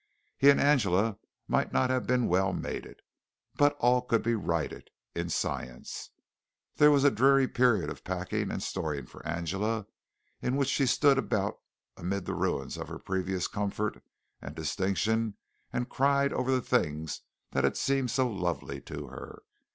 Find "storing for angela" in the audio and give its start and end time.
8.63-9.85